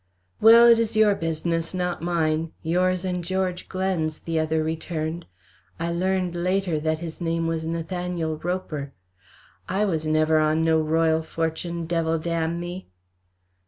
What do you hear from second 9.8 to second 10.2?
was